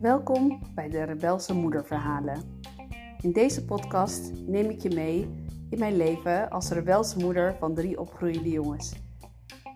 Welkom 0.00 0.60
bij 0.74 0.88
de 0.88 1.02
Rebelse 1.02 1.54
Moederverhalen. 1.54 2.42
In 3.20 3.32
deze 3.32 3.64
podcast 3.64 4.32
neem 4.46 4.70
ik 4.70 4.80
je 4.80 4.94
mee 4.94 5.28
in 5.70 5.78
mijn 5.78 5.96
leven 5.96 6.50
als 6.50 6.70
rebelse 6.70 7.18
moeder 7.18 7.56
van 7.58 7.74
drie 7.74 8.00
opgroeiende 8.00 8.50
jongens. 8.50 8.94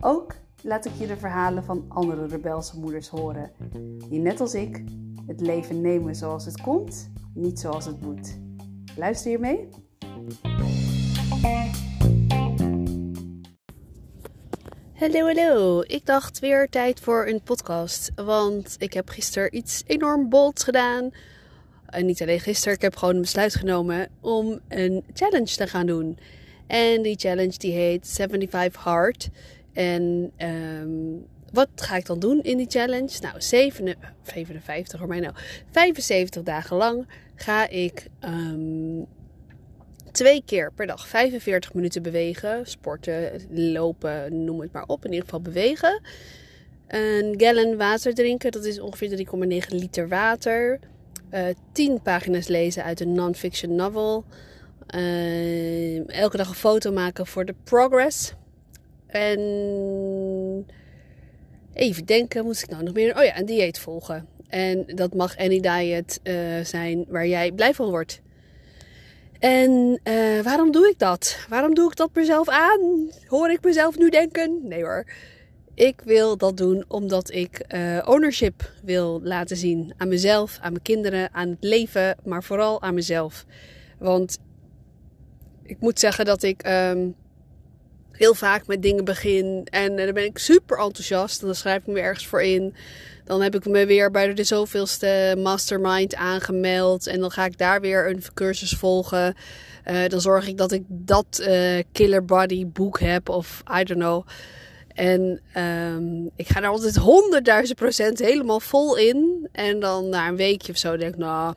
Ook 0.01 0.35
laat 0.63 0.85
ik 0.85 0.93
je 0.93 1.07
de 1.07 1.17
verhalen 1.17 1.65
van 1.65 1.85
andere 1.89 2.27
rebelse 2.27 2.79
moeders 2.79 3.09
horen, 3.09 3.51
die 4.09 4.21
net 4.21 4.41
als 4.41 4.55
ik 4.55 4.85
het 5.27 5.41
leven 5.41 5.81
nemen 5.81 6.15
zoals 6.15 6.45
het 6.45 6.61
komt, 6.61 7.11
niet 7.35 7.61
zoals 7.61 7.85
het 7.85 8.01
moet. 8.01 8.39
Luister 8.97 9.31
je 9.31 9.39
mee? 9.39 9.69
Hallo, 15.03 15.27
hallo. 15.27 15.83
Ik 15.87 16.07
dacht 16.07 16.39
weer 16.39 16.69
tijd 16.69 17.01
voor 17.01 17.27
een 17.27 17.43
podcast. 17.43 18.11
Want 18.15 18.77
ik 18.79 18.93
heb 18.93 19.09
gisteren 19.09 19.57
iets 19.57 19.83
enorm 19.87 20.29
bolds 20.29 20.65
gedaan. 20.65 21.11
En 21.87 22.07
niet 22.07 22.23
alleen 22.23 22.41
gisteren, 22.41 22.75
ik 22.75 22.81
heb 22.83 22.97
gewoon 22.97 23.15
een 23.15 23.21
besluit 23.21 23.55
genomen 23.55 24.09
om 24.21 24.61
een 24.69 25.05
challenge 25.15 25.57
te 25.57 25.67
gaan 25.67 25.87
doen. 25.87 26.19
En 26.67 27.03
die 27.03 27.19
challenge 27.19 27.59
die 27.59 27.73
heet 27.73 28.09
75 28.09 28.83
Hard. 28.83 29.29
En 29.73 30.33
um, 30.39 31.27
wat 31.53 31.69
ga 31.75 31.97
ik 31.97 32.07
dan 32.07 32.19
doen 32.19 32.43
in 32.43 32.57
die 32.57 32.71
challenge? 32.71 33.19
Nou, 33.21 33.41
57, 33.41 34.99
hoor 34.99 35.09
mij 35.09 35.21
nou. 35.21 35.35
75 35.71 36.43
dagen 36.43 36.77
lang 36.77 37.07
ga 37.35 37.69
ik 37.69 38.07
um, 38.21 39.07
twee 40.13 40.43
keer 40.47 40.73
per 40.73 40.87
dag 40.87 41.09
45 41.09 41.75
minuten 41.75 42.03
bewegen. 42.03 42.67
Sporten, 42.67 43.41
lopen, 43.51 44.45
noem 44.45 44.61
het 44.61 44.73
maar 44.73 44.87
op. 44.87 45.05
In 45.05 45.11
ieder 45.11 45.25
geval 45.25 45.41
bewegen. 45.41 46.01
Een 46.87 47.35
gallon 47.37 47.77
water 47.77 48.15
drinken, 48.15 48.53
dat 48.53 48.65
is 48.65 48.81
ongeveer 48.81 49.27
3,9 49.63 49.69
liter 49.69 50.09
water. 50.09 50.79
Uh, 51.31 51.49
eh, 51.49 51.57
10 51.73 52.03
pagina's 52.03 52.49
lezen 52.49 52.85
uit 52.85 53.01
een 53.01 53.13
non-fiction 53.13 53.75
novel. 53.75 54.25
Uh, 54.95 56.09
elke 56.09 56.37
dag 56.37 56.49
een 56.49 56.55
foto 56.55 56.93
maken 56.93 57.27
voor 57.27 57.45
de 57.45 57.55
progress. 57.65 58.35
En 59.07 59.41
even 61.73 62.05
denken, 62.05 62.45
moest 62.45 62.63
ik 62.63 62.71
nou 62.71 62.83
nog 62.83 62.95
meer? 62.95 63.17
Oh 63.19 63.25
ja, 63.25 63.39
een 63.39 63.47
dieet 63.47 63.79
volgen. 63.79 64.27
En 64.49 64.85
dat 64.87 65.15
mag 65.15 65.37
any 65.37 65.61
diet 65.61 66.21
uh, 66.23 66.65
zijn 66.65 67.05
waar 67.09 67.27
jij 67.27 67.53
blij 67.53 67.75
van 67.75 67.89
wordt. 67.89 68.21
En 69.43 70.01
uh, 70.05 70.41
waarom 70.41 70.73
doe 70.73 70.89
ik 70.89 70.99
dat? 70.99 71.39
Waarom 71.49 71.75
doe 71.75 71.91
ik 71.91 71.97
dat 71.97 72.11
mezelf 72.15 72.49
aan? 72.49 73.11
Hoor 73.27 73.51
ik 73.51 73.65
mezelf 73.65 73.99
nu 73.99 74.11
denken? 74.11 74.61
Nee 74.63 74.83
hoor. 74.83 75.07
Ik 75.75 76.01
wil 76.05 76.37
dat 76.37 76.57
doen 76.57 76.85
omdat 76.89 77.33
ik 77.33 77.65
uh, 77.75 77.99
ownership 78.05 78.73
wil 78.83 79.21
laten 79.23 79.57
zien 79.57 79.95
aan 79.97 80.09
mezelf, 80.09 80.59
aan 80.61 80.73
mijn 80.73 80.83
kinderen, 80.83 81.35
aan 81.35 81.49
het 81.49 81.59
leven, 81.61 82.17
maar 82.25 82.43
vooral 82.43 82.83
aan 82.83 82.95
mezelf. 82.95 83.45
Want 83.99 84.39
ik 85.63 85.81
moet 85.81 85.99
zeggen 85.99 86.25
dat 86.25 86.43
ik 86.43 86.67
um, 86.69 87.15
heel 88.13 88.35
vaak 88.35 88.67
met 88.67 88.83
dingen 88.83 89.05
begin 89.05 89.67
en 89.71 89.93
uh, 89.99 90.05
dan 90.05 90.15
ben 90.15 90.25
ik 90.25 90.39
super 90.39 90.79
enthousiast 90.79 91.41
en 91.41 91.47
dan 91.47 91.57
schrijf 91.57 91.81
ik 91.81 91.87
me 91.87 92.01
ergens 92.01 92.27
voor 92.27 92.43
in. 92.43 92.75
Dan 93.25 93.43
heb 93.43 93.55
ik 93.55 93.67
me 93.67 93.87
weer 93.87 94.11
bij 94.11 94.35
de 94.35 94.45
zoveelste 94.45 95.35
mastermind 95.39 96.15
aangemeld. 96.15 97.07
En 97.07 97.21
dan 97.21 97.31
ga 97.31 97.45
ik 97.45 97.59
daar 97.59 97.81
weer 97.81 98.09
een 98.09 98.23
cursus 98.35 98.73
volgen. 98.73 99.35
Uh, 99.91 100.07
dan 100.09 100.21
zorg 100.21 100.49
ik 100.49 100.57
dat 100.57 100.73
ik 100.73 100.83
dat 100.89 101.41
uh, 101.41 101.83
Killer 101.93 102.25
Body 102.25 102.67
boek 102.67 103.01
heb. 103.01 103.29
Of 103.29 103.63
I 103.81 103.85
don't 103.85 104.01
know. 104.01 104.27
En 104.95 105.41
um, 105.57 106.31
ik 106.37 106.49
ga 106.49 106.61
daar 106.61 106.71
altijd 106.71 106.97
honderdduizend 106.97 107.79
procent 107.79 108.19
helemaal 108.19 108.61
vol 108.61 108.97
in. 108.97 109.49
En 109.53 109.81
dan 109.81 110.09
na 110.09 110.29
een 110.29 110.37
weekje 110.37 110.73
of 110.73 110.79
zo 110.79 110.97
denk 110.97 111.13
ik, 111.15 111.21
nou, 111.21 111.55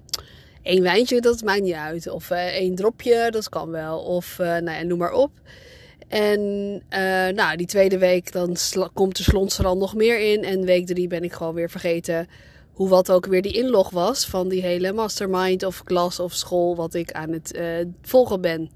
één 0.61 0.83
wijntje, 0.83 1.21
dat 1.21 1.43
maakt 1.43 1.61
niet 1.61 1.73
uit. 1.73 2.07
Of 2.09 2.29
uh, 2.29 2.45
één 2.45 2.75
dropje, 2.75 3.27
dat 3.31 3.49
kan 3.49 3.69
wel. 3.69 3.99
Of 3.99 4.37
nou 4.37 4.71
ja, 4.71 4.83
noem 4.83 4.97
maar 4.97 5.13
op. 5.13 5.31
En 6.07 6.39
uh, 6.89 7.27
nou, 7.27 7.55
die 7.55 7.67
tweede 7.67 7.97
week 7.97 8.31
dan 8.31 8.55
komt 8.93 9.17
de 9.17 9.23
slons 9.23 9.63
al 9.63 9.77
nog 9.77 9.95
meer 9.95 10.31
in. 10.31 10.43
En 10.43 10.65
week 10.65 10.85
drie 10.85 11.07
ben 11.07 11.23
ik 11.23 11.33
gewoon 11.33 11.53
weer 11.53 11.69
vergeten 11.69 12.27
hoe 12.73 12.89
wat 12.89 13.11
ook 13.11 13.25
weer 13.25 13.41
die 13.41 13.53
inlog 13.53 13.89
was 13.89 14.25
van 14.25 14.47
die 14.47 14.61
hele 14.61 14.93
mastermind 14.93 15.63
of 15.63 15.83
klas 15.83 16.19
of 16.19 16.33
school 16.33 16.75
wat 16.75 16.93
ik 16.93 17.11
aan 17.11 17.31
het 17.31 17.55
uh, 17.55 17.85
volgen 18.01 18.41
ben. 18.41 18.69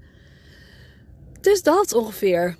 Dus 1.40 1.62
dat 1.62 1.94
ongeveer. 1.94 2.56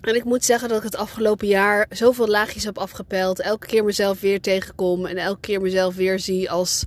En 0.00 0.14
ik 0.14 0.24
moet 0.24 0.44
zeggen 0.44 0.68
dat 0.68 0.78
ik 0.78 0.84
het 0.84 0.96
afgelopen 0.96 1.46
jaar 1.46 1.86
zoveel 1.90 2.28
laagjes 2.28 2.64
heb 2.64 2.78
afgepeld. 2.78 3.40
Elke 3.40 3.66
keer 3.66 3.84
mezelf 3.84 4.20
weer 4.20 4.40
tegenkom. 4.40 5.06
En 5.06 5.16
elke 5.16 5.40
keer 5.40 5.60
mezelf 5.60 5.94
weer 5.94 6.18
zie 6.18 6.50
als 6.50 6.84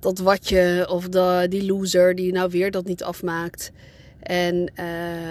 dat 0.00 0.18
watje 0.18 0.86
of 0.90 1.08
die 1.48 1.66
loser 1.66 2.14
die 2.14 2.32
nou 2.32 2.50
weer 2.50 2.70
dat 2.70 2.84
niet 2.84 3.02
afmaakt. 3.02 3.70
En 4.20 4.84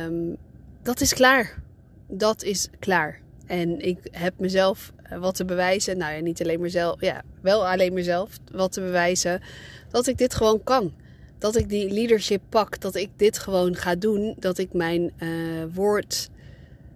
um, 0.05 0.37
dat 0.85 1.01
is 1.01 1.13
klaar. 1.13 1.61
Dat 2.07 2.43
is 2.43 2.69
klaar. 2.79 3.19
En 3.45 3.79
ik 3.79 3.97
heb 4.11 4.33
mezelf 4.37 4.93
eh, 5.03 5.17
wat 5.17 5.35
te 5.35 5.45
bewijzen. 5.45 5.97
Nou 5.97 6.13
ja, 6.13 6.19
niet 6.19 6.41
alleen 6.41 6.59
mezelf. 6.61 7.01
Ja, 7.01 7.21
wel 7.41 7.67
alleen 7.67 7.93
mezelf 7.93 8.29
wat 8.51 8.71
te 8.71 8.81
bewijzen. 8.81 9.41
Dat 9.89 10.07
ik 10.07 10.17
dit 10.17 10.35
gewoon 10.35 10.63
kan. 10.63 10.93
Dat 11.37 11.55
ik 11.55 11.69
die 11.69 11.89
leadership 11.89 12.41
pak. 12.49 12.79
Dat 12.79 12.95
ik 12.95 13.09
dit 13.15 13.37
gewoon 13.37 13.75
ga 13.75 13.95
doen. 13.95 14.35
Dat 14.39 14.57
ik 14.57 14.73
mijn 14.73 15.13
uh, 15.19 15.29
woord 15.73 16.29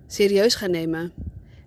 serieus 0.08 0.56
ga 0.56 0.68
nemen. 0.68 1.12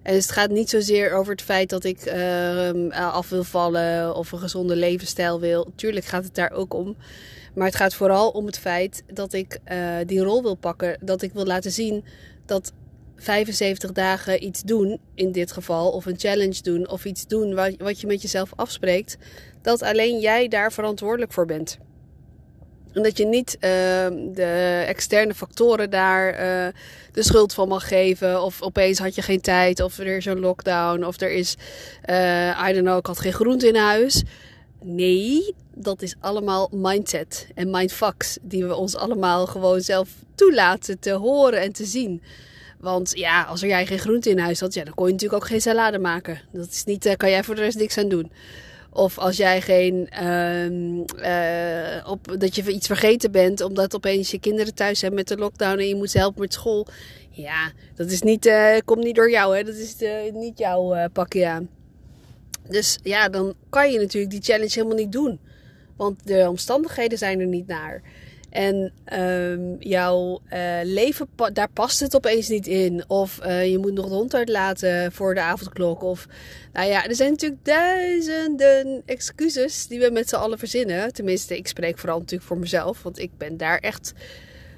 En 0.02 0.14
het 0.14 0.30
gaat 0.30 0.50
niet 0.50 0.70
zozeer 0.70 1.12
over 1.12 1.32
het 1.32 1.42
feit 1.42 1.70
dat 1.70 1.84
ik 1.84 2.06
uh, 2.06 3.12
af 3.12 3.28
wil 3.28 3.44
vallen 3.44 4.14
of 4.14 4.32
een 4.32 4.38
gezonde 4.38 4.76
levensstijl 4.76 5.40
wil. 5.40 5.72
Tuurlijk 5.74 6.04
gaat 6.04 6.24
het 6.24 6.34
daar 6.34 6.52
ook 6.52 6.74
om. 6.74 6.96
Maar 7.54 7.66
het 7.66 7.76
gaat 7.76 7.94
vooral 7.94 8.30
om 8.30 8.46
het 8.46 8.58
feit 8.58 9.02
dat 9.12 9.32
ik 9.32 9.58
uh, 9.72 9.96
die 10.06 10.20
rol 10.20 10.42
wil 10.42 10.54
pakken. 10.54 10.98
Dat 11.00 11.22
ik 11.22 11.32
wil 11.32 11.44
laten 11.44 11.72
zien 11.72 12.04
dat 12.46 12.72
75 13.16 13.92
dagen 13.92 14.44
iets 14.44 14.62
doen, 14.62 15.00
in 15.14 15.32
dit 15.32 15.52
geval, 15.52 15.90
of 15.90 16.06
een 16.06 16.18
challenge 16.18 16.62
doen, 16.62 16.90
of 16.90 17.04
iets 17.04 17.26
doen 17.26 17.54
wat, 17.54 17.74
wat 17.78 18.00
je 18.00 18.06
met 18.06 18.22
jezelf 18.22 18.52
afspreekt, 18.56 19.16
dat 19.62 19.82
alleen 19.82 20.20
jij 20.20 20.48
daar 20.48 20.72
verantwoordelijk 20.72 21.32
voor 21.32 21.46
bent. 21.46 21.78
En 22.92 23.02
dat 23.02 23.16
je 23.16 23.26
niet 23.26 23.54
uh, 23.54 23.60
de 24.32 24.84
externe 24.86 25.34
factoren 25.34 25.90
daar 25.90 26.32
uh, 26.32 26.72
de 27.12 27.22
schuld 27.22 27.54
van 27.54 27.68
mag 27.68 27.88
geven. 27.88 28.42
Of 28.42 28.62
opeens 28.62 28.98
had 28.98 29.14
je 29.14 29.22
geen 29.22 29.40
tijd. 29.40 29.80
Of 29.80 29.98
er 29.98 30.16
is 30.16 30.24
een 30.24 30.40
lockdown. 30.40 31.04
Of 31.04 31.20
er 31.20 31.30
is, 31.30 31.56
uh, 32.10 32.66
I 32.68 32.72
don't 32.72 32.84
know, 32.84 32.98
ik 32.98 33.06
had 33.06 33.18
geen 33.18 33.32
groente 33.32 33.68
in 33.68 33.76
huis. 33.76 34.22
Nee, 34.84 35.54
dat 35.74 36.02
is 36.02 36.14
allemaal 36.20 36.68
mindset 36.72 37.48
en 37.54 37.70
mindfucks 37.70 38.38
die 38.42 38.64
we 38.64 38.74
ons 38.74 38.96
allemaal 38.96 39.46
gewoon 39.46 39.80
zelf 39.80 40.08
toelaten 40.34 40.98
te 40.98 41.10
horen 41.10 41.60
en 41.60 41.72
te 41.72 41.84
zien. 41.84 42.22
Want 42.80 43.18
ja, 43.18 43.42
als 43.42 43.62
er 43.62 43.68
jij 43.68 43.86
geen 43.86 43.98
groente 43.98 44.30
in 44.30 44.38
huis 44.38 44.60
had, 44.60 44.74
ja, 44.74 44.84
dan 44.84 44.94
kon 44.94 45.06
je 45.06 45.12
natuurlijk 45.12 45.42
ook 45.42 45.48
geen 45.48 45.60
salade 45.60 45.98
maken. 45.98 46.40
Dat 46.52 46.68
is 46.68 46.84
niet, 46.84 47.02
daar 47.02 47.16
kan 47.16 47.30
jij 47.30 47.44
voor 47.44 47.54
de 47.54 47.60
rest 47.60 47.78
niks 47.78 47.98
aan 47.98 48.08
doen. 48.08 48.32
Of 48.90 49.18
als 49.18 49.36
jij 49.36 49.60
geen, 49.60 50.08
uh, 50.22 50.64
uh, 50.66 52.10
op, 52.10 52.40
dat 52.40 52.54
je 52.54 52.72
iets 52.72 52.86
vergeten 52.86 53.30
bent, 53.30 53.60
omdat 53.60 53.94
opeens 53.94 54.30
je 54.30 54.40
kinderen 54.40 54.74
thuis 54.74 54.98
zijn 54.98 55.14
met 55.14 55.28
de 55.28 55.36
lockdown 55.36 55.78
en 55.78 55.88
je 55.88 55.96
moet 55.96 56.10
ze 56.10 56.18
helpen 56.18 56.40
met 56.40 56.52
school. 56.52 56.86
Ja, 57.30 57.72
dat 57.94 58.10
is 58.10 58.22
niet, 58.22 58.46
uh, 58.46 58.76
komt 58.84 59.04
niet 59.04 59.14
door 59.14 59.30
jou, 59.30 59.56
hè? 59.56 59.64
Dat 59.64 59.74
is 59.74 59.96
niet 60.32 60.58
jouw 60.58 61.08
pakje 61.12 61.48
aan. 61.48 61.68
Dus 62.68 62.98
ja, 63.02 63.28
dan 63.28 63.54
kan 63.68 63.92
je 63.92 63.98
natuurlijk 63.98 64.32
die 64.32 64.42
challenge 64.42 64.72
helemaal 64.74 64.96
niet 64.96 65.12
doen. 65.12 65.40
Want 65.96 66.26
de 66.26 66.48
omstandigheden 66.48 67.18
zijn 67.18 67.40
er 67.40 67.46
niet 67.46 67.66
naar. 67.66 68.02
En 68.50 68.92
um, 69.12 69.76
jouw 69.78 70.40
uh, 70.52 70.78
leven, 70.82 71.28
daar 71.52 71.70
past 71.70 72.00
het 72.00 72.16
opeens 72.16 72.48
niet 72.48 72.66
in. 72.66 73.04
Of 73.06 73.40
uh, 73.44 73.70
je 73.70 73.78
moet 73.78 73.92
nog 73.92 74.08
de 74.08 74.14
hond 74.14 74.34
uitlaten 74.34 75.12
voor 75.12 75.34
de 75.34 75.40
avondklok. 75.40 76.02
Of, 76.02 76.26
nou 76.72 76.88
ja, 76.88 77.06
er 77.06 77.14
zijn 77.14 77.30
natuurlijk 77.30 77.64
duizenden 77.64 79.02
excuses 79.06 79.86
die 79.86 80.00
we 80.00 80.10
met 80.10 80.28
z'n 80.28 80.34
allen 80.34 80.58
verzinnen. 80.58 81.12
Tenminste, 81.12 81.56
ik 81.56 81.66
spreek 81.66 81.98
vooral 81.98 82.18
natuurlijk 82.18 82.48
voor 82.48 82.58
mezelf. 82.58 83.02
Want 83.02 83.18
ik 83.18 83.30
ben 83.38 83.56
daar 83.56 83.78
echt 83.78 84.12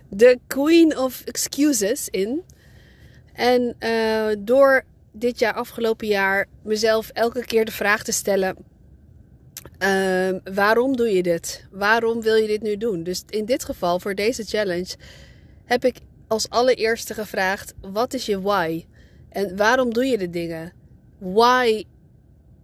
de 0.09 0.39
queen 0.47 0.99
of 0.99 1.23
excuses 1.25 2.09
in. 2.09 2.43
En 3.33 3.75
uh, 3.81 4.27
door 4.39 4.85
dit 5.17 5.39
jaar, 5.39 5.55
afgelopen 5.55 6.07
jaar, 6.07 6.47
mezelf 6.63 7.09
elke 7.09 7.45
keer 7.45 7.65
de 7.65 7.73
vraag 7.73 8.03
te 8.03 8.13
stellen: 8.13 8.57
uh, 9.79 10.55
waarom 10.55 10.97
doe 10.97 11.09
je 11.09 11.23
dit? 11.23 11.67
Waarom 11.71 12.23
wil 12.23 12.35
je 12.35 12.47
dit 12.47 12.63
nu 12.63 12.77
doen? 12.77 13.03
Dus 13.03 13.23
in 13.29 13.45
dit 13.45 13.65
geval, 13.65 14.01
voor 14.01 14.15
deze 14.15 14.45
challenge, 14.45 14.97
heb 15.65 15.85
ik 15.85 15.97
als 16.29 16.51
allereerste 16.51 17.15
gevraagd: 17.15 17.75
wat 17.81 18.15
is 18.15 18.27
je 18.27 18.41
why? 18.41 18.85
En 19.29 19.57
waarom 19.57 19.93
doe 19.93 20.05
je 20.05 20.19
de 20.19 20.31
dingen? 20.31 20.73
Why 21.19 21.85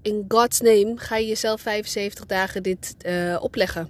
in 0.03 0.25
God's 0.29 0.61
name 0.61 0.93
ga 0.97 1.17
je 1.17 1.27
jezelf 1.27 1.61
75 1.61 2.27
dagen 2.27 2.63
dit 2.63 2.95
uh, 3.07 3.37
opleggen? 3.41 3.89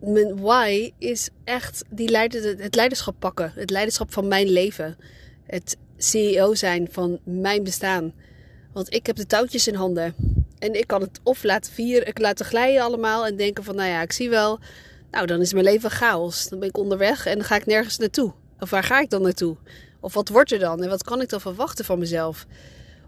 Mijn 0.00 0.40
why 0.40 0.92
is 0.98 1.28
echt 1.44 1.84
die 1.90 2.08
leider, 2.08 2.62
het 2.62 2.74
leiderschap 2.74 3.14
pakken. 3.18 3.52
Het 3.54 3.70
leiderschap 3.70 4.12
van 4.12 4.28
mijn 4.28 4.48
leven. 4.48 4.96
Het 5.46 5.76
CEO 5.98 6.54
zijn 6.54 6.88
van 6.90 7.18
mijn 7.24 7.64
bestaan. 7.64 8.12
Want 8.72 8.94
ik 8.94 9.06
heb 9.06 9.16
de 9.16 9.26
touwtjes 9.26 9.68
in 9.68 9.74
handen. 9.74 10.14
En 10.58 10.74
ik 10.74 10.86
kan 10.86 11.00
het 11.00 11.20
of 11.22 11.42
laten 11.42 11.72
vieren, 11.72 12.08
ik 12.08 12.18
laten 12.18 12.46
glijden 12.46 12.82
allemaal 12.82 13.26
en 13.26 13.36
denken 13.36 13.64
van, 13.64 13.74
nou 13.74 13.88
ja, 13.88 14.02
ik 14.02 14.12
zie 14.12 14.30
wel. 14.30 14.58
Nou, 15.10 15.26
dan 15.26 15.40
is 15.40 15.52
mijn 15.52 15.64
leven 15.64 15.90
chaos. 15.90 16.48
Dan 16.48 16.58
ben 16.58 16.68
ik 16.68 16.76
onderweg 16.76 17.26
en 17.26 17.34
dan 17.34 17.44
ga 17.44 17.56
ik 17.56 17.66
nergens 17.66 17.98
naartoe. 17.98 18.32
Of 18.60 18.70
waar 18.70 18.82
ga 18.82 19.00
ik 19.00 19.10
dan 19.10 19.22
naartoe? 19.22 19.56
Of 20.00 20.14
wat 20.14 20.28
wordt 20.28 20.52
er 20.52 20.58
dan? 20.58 20.82
En 20.82 20.88
wat 20.88 21.04
kan 21.04 21.20
ik 21.20 21.28
dan 21.28 21.40
verwachten 21.40 21.84
van 21.84 21.98
mezelf? 21.98 22.46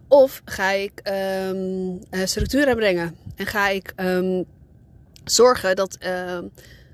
Of 0.08 0.42
ga 0.44 0.70
ik 0.70 1.02
um, 1.48 2.00
structuur 2.24 2.68
aanbrengen 2.68 3.16
en 3.36 3.46
ga 3.46 3.68
ik 3.68 3.92
um, 3.96 4.44
zorgen 5.24 5.76
dat, 5.76 5.98
uh, 6.04 6.38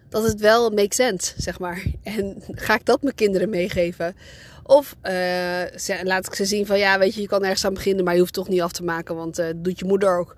dat 0.09 0.23
het 0.23 0.41
wel 0.41 0.71
makes 0.71 0.97
sense, 0.97 1.35
zeg 1.37 1.59
maar. 1.59 1.85
En 2.03 2.43
ga 2.47 2.75
ik 2.75 2.85
dat 2.85 3.03
mijn 3.03 3.15
kinderen 3.15 3.51
meegeven? 3.51 4.17
Of 4.67 4.97
uh, 5.03 6.03
laat 6.03 6.27
ik 6.27 6.35
ze 6.35 6.45
zien 6.45 6.67
van 6.67 6.79
ja, 6.79 6.99
weet 6.99 7.15
je, 7.15 7.21
je 7.21 7.27
kan 7.27 7.43
ergens 7.43 7.65
aan 7.65 7.75
beginnen, 7.75 8.05
maar 8.05 8.15
je 8.15 8.21
hoeft 8.21 8.33
toch 8.33 8.49
niet 8.49 8.61
af 8.61 8.73
te 8.73 8.85
maken, 8.85 9.15
want 9.17 9.39
uh, 9.39 9.47
doet 9.57 9.79
je 9.79 9.85
moeder 9.85 10.19
ook. 10.19 10.37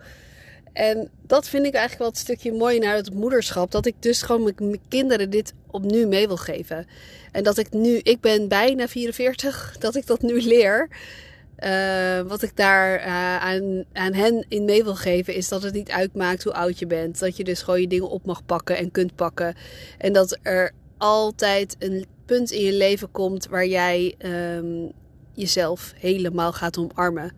En 0.72 1.10
dat 1.26 1.48
vind 1.48 1.66
ik 1.66 1.72
eigenlijk 1.72 1.98
wel 1.98 2.08
het 2.08 2.18
stukje 2.18 2.52
mooi 2.52 2.78
naar 2.78 2.94
het 2.94 3.14
moederschap. 3.14 3.70
Dat 3.70 3.86
ik 3.86 3.94
dus 3.98 4.22
gewoon 4.22 4.42
mijn 4.58 4.80
kinderen 4.88 5.30
dit 5.30 5.52
opnieuw 5.70 6.08
mee 6.08 6.26
wil 6.26 6.36
geven. 6.36 6.86
En 7.32 7.42
dat 7.42 7.58
ik 7.58 7.72
nu, 7.72 7.96
ik 7.96 8.20
ben 8.20 8.48
bijna 8.48 8.88
44, 8.88 9.76
dat 9.78 9.94
ik 9.94 10.06
dat 10.06 10.22
nu 10.22 10.40
leer. 10.42 10.88
Uh, 11.58 12.20
wat 12.20 12.42
ik 12.42 12.56
daar 12.56 13.00
aan, 13.40 13.84
aan 13.92 14.12
hen 14.12 14.44
in 14.48 14.64
mee 14.64 14.84
wil 14.84 14.94
geven, 14.94 15.34
is 15.34 15.48
dat 15.48 15.62
het 15.62 15.74
niet 15.74 15.90
uitmaakt 15.90 16.44
hoe 16.44 16.52
oud 16.52 16.78
je 16.78 16.86
bent. 16.86 17.18
Dat 17.18 17.36
je 17.36 17.44
dus 17.44 17.62
gewoon 17.62 17.80
je 17.80 17.88
dingen 17.88 18.10
op 18.10 18.24
mag 18.24 18.46
pakken 18.46 18.76
en 18.76 18.90
kunt 18.90 19.14
pakken. 19.14 19.54
En 19.98 20.12
dat 20.12 20.38
er 20.42 20.72
altijd 20.98 21.76
een 21.78 22.06
punt 22.28 22.50
in 22.50 22.62
je 22.62 22.72
leven 22.72 23.10
komt 23.10 23.46
waar 23.46 23.66
jij 23.66 24.14
um, 24.56 24.92
jezelf 25.32 25.92
helemaal 25.96 26.52
gaat 26.52 26.78
omarmen. 26.78 27.32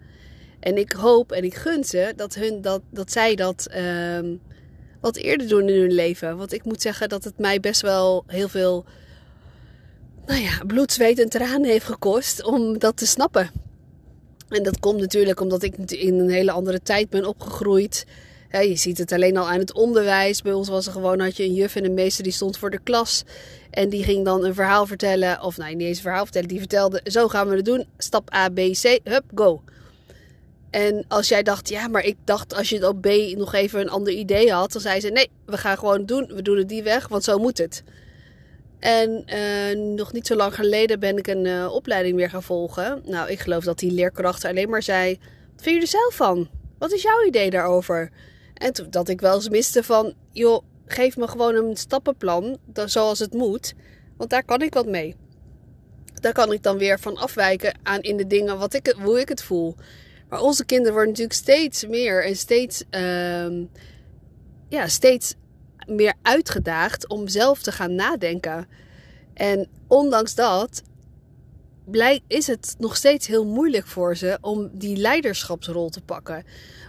En 0.60 0.78
ik 0.78 0.92
hoop 0.92 1.32
en 1.32 1.44
ik 1.44 1.54
gun 1.54 1.84
ze 1.84 2.12
dat, 2.16 2.34
hun, 2.34 2.60
dat, 2.60 2.82
dat 2.90 3.12
zij 3.12 3.34
dat 3.34 3.68
um, 4.16 4.40
wat 5.00 5.16
eerder 5.16 5.48
doen 5.48 5.68
in 5.68 5.80
hun 5.80 5.92
leven. 5.92 6.36
Want 6.36 6.52
ik 6.52 6.64
moet 6.64 6.82
zeggen 6.82 7.08
dat 7.08 7.24
het 7.24 7.38
mij 7.38 7.60
best 7.60 7.80
wel 7.80 8.24
heel 8.26 8.48
veel 8.48 8.84
nou 10.26 10.40
ja, 10.40 10.64
bloed, 10.66 10.92
zweet 10.92 11.18
en 11.18 11.28
tranen 11.28 11.70
heeft 11.70 11.84
gekost 11.84 12.44
om 12.44 12.78
dat 12.78 12.96
te 12.96 13.06
snappen. 13.06 13.50
En 14.48 14.62
dat 14.62 14.80
komt 14.80 15.00
natuurlijk 15.00 15.40
omdat 15.40 15.62
ik 15.62 15.76
in 15.90 16.18
een 16.18 16.30
hele 16.30 16.50
andere 16.50 16.82
tijd 16.82 17.10
ben 17.10 17.26
opgegroeid. 17.26 18.06
Je 18.50 18.76
ziet 18.76 18.98
het 18.98 19.12
alleen 19.12 19.36
al 19.36 19.48
aan 19.48 19.58
het 19.58 19.72
onderwijs. 19.72 20.42
Bij 20.42 20.52
ons 20.52 20.68
was 20.68 20.86
er 20.86 20.92
gewoon, 20.92 21.20
had 21.20 21.36
je 21.36 21.44
een 21.44 21.54
juf 21.54 21.76
en 21.76 21.84
een 21.84 21.94
meester 21.94 22.24
die 22.24 22.32
stond 22.32 22.58
voor 22.58 22.70
de 22.70 22.80
klas. 22.82 23.24
En 23.70 23.88
die 23.88 24.04
ging 24.04 24.24
dan 24.24 24.44
een 24.44 24.54
verhaal 24.54 24.86
vertellen. 24.86 25.42
Of 25.42 25.56
nee, 25.56 25.74
niet 25.74 25.86
eens 25.86 25.96
een 25.96 26.02
verhaal 26.02 26.24
vertellen. 26.24 26.48
Die 26.48 26.58
vertelde, 26.58 27.00
zo 27.04 27.28
gaan 27.28 27.48
we 27.48 27.56
het 27.56 27.64
doen. 27.64 27.86
Stap 27.98 28.34
A, 28.34 28.48
B, 28.48 28.56
C, 28.56 29.00
hup, 29.04 29.24
go. 29.34 29.62
En 30.70 31.04
als 31.08 31.28
jij 31.28 31.42
dacht, 31.42 31.68
ja, 31.68 31.88
maar 31.88 32.04
ik 32.04 32.16
dacht 32.24 32.54
als 32.54 32.68
je 32.68 32.88
op 32.88 33.00
B 33.00 33.08
nog 33.36 33.54
even 33.54 33.80
een 33.80 33.90
ander 33.90 34.12
idee 34.12 34.52
had. 34.52 34.72
Dan 34.72 34.80
zei 34.80 35.00
ze, 35.00 35.08
nee, 35.08 35.30
we 35.46 35.56
gaan 35.56 35.78
gewoon 35.78 36.06
doen. 36.06 36.26
We 36.26 36.42
doen 36.42 36.58
het 36.58 36.68
die 36.68 36.82
weg, 36.82 37.08
want 37.08 37.24
zo 37.24 37.38
moet 37.38 37.58
het. 37.58 37.82
En 38.78 39.24
uh, 39.26 39.96
nog 39.96 40.12
niet 40.12 40.26
zo 40.26 40.34
lang 40.34 40.54
geleden 40.54 41.00
ben 41.00 41.16
ik 41.16 41.26
een 41.26 41.44
uh, 41.44 41.72
opleiding 41.72 42.16
weer 42.16 42.30
gaan 42.30 42.42
volgen. 42.42 43.02
Nou, 43.04 43.30
ik 43.30 43.40
geloof 43.40 43.64
dat 43.64 43.78
die 43.78 43.92
leerkracht 43.92 44.44
alleen 44.44 44.70
maar 44.70 44.82
zei: 44.82 45.18
Wat 45.54 45.62
vind 45.62 45.76
je 45.76 45.82
er 45.82 45.88
zelf 45.88 46.14
van? 46.14 46.48
Wat 46.78 46.92
is 46.92 47.02
jouw 47.02 47.24
idee 47.24 47.50
daarover? 47.50 48.10
En 48.60 48.72
toen 48.72 48.90
dat 48.90 49.08
ik 49.08 49.20
wel 49.20 49.34
eens 49.34 49.48
miste 49.48 49.82
van: 49.82 50.14
joh, 50.32 50.62
geef 50.86 51.16
me 51.16 51.28
gewoon 51.28 51.54
een 51.54 51.76
stappenplan 51.76 52.58
zoals 52.84 53.18
het 53.18 53.32
moet. 53.32 53.74
Want 54.16 54.30
daar 54.30 54.44
kan 54.44 54.62
ik 54.62 54.74
wat 54.74 54.86
mee. 54.86 55.16
Daar 56.14 56.32
kan 56.32 56.52
ik 56.52 56.62
dan 56.62 56.78
weer 56.78 57.00
van 57.00 57.16
afwijken 57.16 57.78
aan 57.82 58.00
in 58.00 58.16
de 58.16 58.26
dingen 58.26 58.58
wat 58.58 58.74
ik, 58.74 58.94
hoe 59.02 59.20
ik 59.20 59.28
het 59.28 59.42
voel. 59.42 59.74
Maar 60.28 60.40
onze 60.40 60.64
kinderen 60.64 60.92
worden 60.92 61.10
natuurlijk 61.10 61.38
steeds 61.38 61.86
meer 61.86 62.24
en 62.24 62.36
steeds, 62.36 62.84
uh, 62.90 63.64
ja, 64.68 64.86
steeds 64.86 65.34
meer 65.86 66.14
uitgedaagd 66.22 67.08
om 67.08 67.28
zelf 67.28 67.62
te 67.62 67.72
gaan 67.72 67.94
nadenken. 67.94 68.68
En 69.34 69.68
ondanks 69.86 70.34
dat 70.34 70.82
is 72.26 72.46
het 72.46 72.74
nog 72.78 72.96
steeds 72.96 73.26
heel 73.26 73.44
moeilijk 73.44 73.86
voor 73.86 74.16
ze 74.16 74.38
om 74.40 74.70
die 74.72 74.96
leiderschapsrol 74.96 75.88
te 75.88 76.00
pakken. 76.00 76.44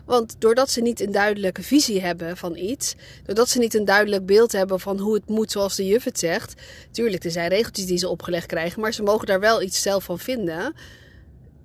Want 0.05 0.35
doordat 0.39 0.69
ze 0.69 0.81
niet 0.81 0.99
een 1.01 1.11
duidelijke 1.11 1.63
visie 1.63 2.01
hebben 2.01 2.37
van 2.37 2.55
iets, 2.55 2.95
doordat 3.23 3.49
ze 3.49 3.59
niet 3.59 3.73
een 3.73 3.85
duidelijk 3.85 4.25
beeld 4.25 4.51
hebben 4.51 4.79
van 4.79 4.99
hoe 4.99 5.13
het 5.13 5.29
moet 5.29 5.51
zoals 5.51 5.75
de 5.75 5.85
juf 5.85 6.03
het 6.03 6.19
zegt. 6.19 6.61
Tuurlijk, 6.91 7.23
er 7.23 7.31
zijn 7.31 7.49
regeltjes 7.49 7.85
die 7.85 7.97
ze 7.97 8.09
opgelegd 8.09 8.45
krijgen, 8.45 8.81
maar 8.81 8.93
ze 8.93 9.03
mogen 9.03 9.27
daar 9.27 9.39
wel 9.39 9.61
iets 9.61 9.81
zelf 9.81 10.03
van 10.03 10.19
vinden. 10.19 10.73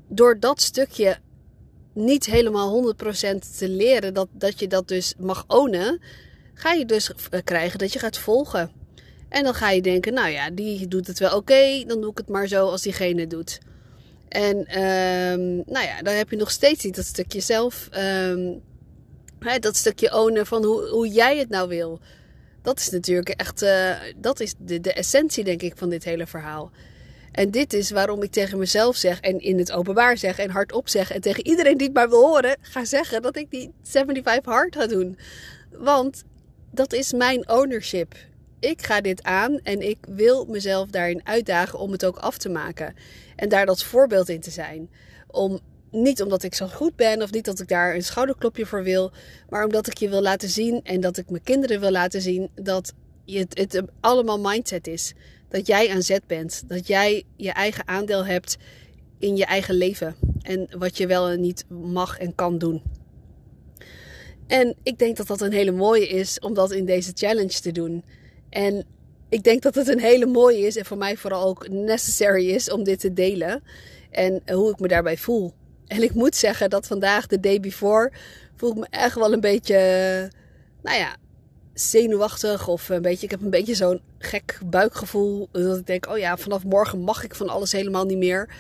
Door 0.09 0.41
dat 0.41 0.61
stukje 0.61 1.19
niet 1.93 2.27
helemaal 2.27 2.95
100% 2.95 2.99
te 3.59 3.69
leren, 3.69 4.15
dat, 4.15 4.29
dat 4.33 4.61
je 4.61 4.69
dat 4.69 4.89
dus 4.89 5.15
mag 5.19 5.45
ownen, 5.47 6.01
ga 6.55 6.73
je 6.73 6.85
dus 6.85 7.13
eh, 7.31 7.41
krijgen 7.45 7.79
dat 7.79 7.93
je 7.93 7.99
gaat 7.99 8.19
volgen. 8.19 8.76
En 9.37 9.45
dan 9.45 9.55
ga 9.55 9.71
je 9.71 9.83
denken, 9.83 10.15
nou 10.15 10.29
ja, 10.29 10.51
die 10.51 10.89
doet 10.89 11.07
het 11.07 11.19
wel 11.19 11.37
oké, 11.37 11.85
dan 11.87 12.01
doe 12.01 12.11
ik 12.11 12.19
het 12.19 12.29
maar 12.29 12.47
zo 12.47 12.69
als 12.69 12.83
diegene 12.83 13.27
doet. 13.27 13.59
En 14.29 14.57
um, 14.57 15.63
nou 15.67 15.87
ja, 15.87 16.03
dan 16.03 16.15
heb 16.15 16.31
je 16.31 16.37
nog 16.37 16.51
steeds 16.51 16.85
niet 16.85 16.97
dat 16.97 17.05
stukje 17.05 17.41
zelf, 17.41 17.89
um, 18.29 18.63
hè, 19.39 19.59
dat 19.59 19.77
stukje 19.77 20.15
ownen 20.15 20.47
van 20.47 20.65
hoe, 20.65 20.89
hoe 20.89 21.09
jij 21.09 21.39
het 21.39 21.49
nou 21.49 21.69
wil. 21.69 22.01
Dat 22.63 22.79
is 22.79 22.91
natuurlijk 22.91 23.29
echt, 23.29 23.63
uh, 23.63 23.97
dat 24.17 24.41
is 24.41 24.55
de, 24.59 24.81
de 24.81 24.93
essentie 24.93 25.45
denk 25.45 25.63
ik 25.63 25.77
van 25.77 25.89
dit 25.89 26.05
hele 26.05 26.27
verhaal. 26.27 26.71
En 27.33 27.51
dit 27.51 27.73
is 27.73 27.91
waarom 27.91 28.23
ik 28.23 28.31
tegen 28.31 28.59
mezelf 28.59 28.97
zeg 28.97 29.21
en 29.21 29.41
in 29.41 29.59
het 29.59 29.73
openbaar 29.73 30.19
zeg 30.19 30.39
en 30.39 30.51
hardop 30.51 30.89
zeg 30.89 31.11
en 31.11 31.21
tegen 31.21 31.47
iedereen 31.47 31.77
die 31.77 31.87
het 31.87 31.97
maar 31.97 32.09
wil 32.09 32.27
horen, 32.27 32.57
ga 32.61 32.85
zeggen 32.85 33.23
dat 33.23 33.37
ik 33.37 33.51
die 33.51 33.73
75 33.83 34.53
hard 34.53 34.77
ga 34.77 34.87
doen. 34.87 35.19
Want 35.71 36.25
dat 36.71 36.93
is 36.93 37.13
mijn 37.13 37.49
ownership. 37.49 38.15
Ik 38.59 38.83
ga 38.83 39.01
dit 39.01 39.23
aan 39.23 39.61
en 39.63 39.89
ik 39.89 39.99
wil 40.09 40.45
mezelf 40.45 40.91
daarin 40.91 41.27
uitdagen 41.27 41.79
om 41.79 41.93
het 41.93 42.05
ook 42.05 42.17
af 42.17 42.39
te 42.39 42.49
maken. 42.49 42.95
En 43.37 43.49
daar 43.49 43.67
dat 43.67 43.83
voorbeeld 43.83 44.29
in 44.29 44.41
te 44.41 44.51
zijn. 44.51 44.91
Om, 45.27 45.61
niet 45.91 46.23
omdat 46.23 46.43
ik 46.43 46.55
zo 46.55 46.67
goed 46.67 46.97
ben 46.97 47.23
of 47.23 47.33
niet 47.33 47.45
dat 47.45 47.61
ik 47.61 47.69
daar 47.69 47.95
een 47.95 48.05
schouderklopje 48.05 48.67
voor 48.67 48.83
wil, 48.83 49.13
maar 49.49 49.65
omdat 49.65 49.87
ik 49.87 49.99
je 49.99 50.09
wil 50.09 50.23
laten 50.23 50.49
zien 50.49 50.81
en 50.83 51.01
dat 51.01 51.17
ik 51.17 51.31
mijn 51.31 51.43
kinderen 51.43 51.81
wil 51.81 51.91
laten 51.91 52.21
zien 52.21 52.51
dat 52.55 52.93
het, 53.27 53.59
het 53.59 53.83
allemaal 54.01 54.41
mindset 54.41 54.87
is. 54.87 55.15
Dat 55.49 55.67
jij 55.67 55.91
aan 55.91 56.03
zet 56.03 56.27
bent. 56.27 56.63
Dat 56.67 56.87
jij 56.87 57.25
je 57.37 57.51
eigen 57.51 57.89
aandeel 57.89 58.25
hebt 58.25 58.57
in 59.19 59.37
je 59.37 59.45
eigen 59.45 59.75
leven. 59.75 60.17
En 60.41 60.69
wat 60.79 60.97
je 60.97 61.07
wel 61.07 61.29
en 61.29 61.41
niet 61.41 61.65
mag 61.69 62.19
en 62.19 62.35
kan 62.35 62.59
doen. 62.59 62.83
En 64.47 64.77
ik 64.83 64.99
denk 64.99 65.17
dat 65.17 65.27
dat 65.27 65.41
een 65.41 65.53
hele 65.53 65.73
mooie 65.73 66.09
is 66.09 66.39
om 66.39 66.55
dat 66.55 66.73
in 66.73 66.85
deze 66.85 67.11
challenge 67.15 67.61
te 67.61 67.73
doen. 67.73 68.05
En 68.57 68.85
ik 69.29 69.43
denk 69.43 69.63
dat 69.63 69.75
het 69.75 69.89
een 69.89 70.01
hele 70.01 70.27
mooie 70.27 70.67
is 70.67 70.77
en 70.77 70.85
voor 70.85 70.97
mij 70.97 71.17
vooral 71.17 71.45
ook 71.47 71.69
necessary 71.69 72.49
is 72.49 72.71
om 72.71 72.85
dit 72.85 73.01
te 73.01 73.13
delen. 73.13 73.63
En 74.11 74.43
hoe 74.53 74.71
ik 74.71 74.79
me 74.79 74.89
daarbij 74.89 75.17
voel. 75.17 75.53
En 75.87 76.03
ik 76.03 76.15
moet 76.15 76.37
zeggen 76.37 76.71
dat 76.71 76.87
vandaag, 76.87 77.27
de 77.27 77.41
day 77.41 77.61
before, 77.61 78.13
voel 78.55 78.71
ik 78.71 78.77
me 78.77 78.87
echt 78.91 79.15
wel 79.15 79.33
een 79.33 79.41
beetje, 79.41 79.77
nou 80.83 80.99
ja, 80.99 81.17
zenuwachtig. 81.75 82.69
Of 82.69 82.89
een 82.89 83.03
beetje, 83.03 83.25
ik 83.25 83.31
heb 83.31 83.43
een 83.43 83.51
beetje 83.51 83.75
zo'n 83.75 84.01
gek 84.19 84.59
buikgevoel. 84.67 85.49
Dat 85.53 85.79
ik 85.79 85.87
denk, 85.87 86.09
oh 86.09 86.19
ja, 86.19 86.37
vanaf 86.37 86.65
morgen 86.65 87.01
mag 87.01 87.25
ik 87.25 87.35
van 87.35 87.49
alles 87.49 87.73
helemaal 87.73 88.05
niet 88.05 88.19
meer. 88.19 88.55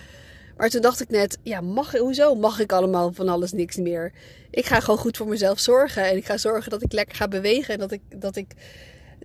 Maar 0.56 0.68
toen 0.68 0.80
dacht 0.80 1.00
ik 1.00 1.08
net, 1.08 1.38
ja, 1.42 1.60
mag, 1.60 1.92
hoezo 1.92 2.34
mag 2.34 2.60
ik 2.60 2.72
allemaal 2.72 3.12
van 3.12 3.28
alles 3.28 3.52
niks 3.52 3.76
meer? 3.76 4.12
Ik 4.50 4.66
ga 4.66 4.80
gewoon 4.80 4.98
goed 4.98 5.16
voor 5.16 5.28
mezelf 5.28 5.58
zorgen. 5.58 6.04
En 6.04 6.16
ik 6.16 6.26
ga 6.26 6.36
zorgen 6.36 6.70
dat 6.70 6.82
ik 6.82 6.92
lekker 6.92 7.16
ga 7.16 7.28
bewegen. 7.28 7.74
En 7.74 7.80
dat 7.80 7.92
ik, 7.92 8.00
dat 8.20 8.36
ik 8.36 8.54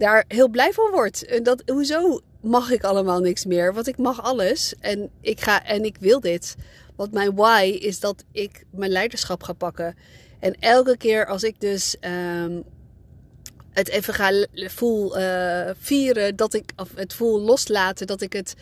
daar 0.01 0.25
heel 0.27 0.50
blij 0.50 0.74
van 0.74 0.91
word. 0.91 1.25
En 1.25 1.43
dat, 1.43 1.63
hoezo 1.65 2.22
mag 2.41 2.72
ik 2.72 2.84
allemaal 2.84 3.20
niks 3.20 3.46
meer? 3.46 3.74
Want 3.74 3.88
ik 3.88 3.98
mag 3.98 4.22
alles. 4.24 4.75
En 4.79 5.10
ik, 5.22 5.41
ga, 5.41 5.65
en 5.65 5.84
ik 5.84 5.98
wil 6.00 6.20
dit. 6.20 6.55
Want 6.96 7.12
mijn 7.12 7.36
why 7.36 7.77
is 7.79 8.00
dat 8.00 8.24
ik 8.31 8.65
mijn 8.72 8.91
leiderschap 8.91 9.43
ga 9.43 9.53
pakken. 9.53 9.96
En 10.39 10.55
elke 10.60 10.98
keer 10.98 11.25
als 11.25 11.43
ik 11.43 11.60
dus 11.60 11.96
um, 12.01 12.63
het 13.70 13.89
even 13.89 14.13
ga 14.13 14.46
voel 14.55 15.20
uh, 15.20 15.70
vieren, 15.77 16.36
dat 16.36 16.53
ik, 16.53 16.72
of 16.75 16.89
het 16.96 17.13
voel 17.13 17.39
loslaten, 17.39 18.08
dat 18.08 18.22
ik 18.22 18.34
het 18.34 18.55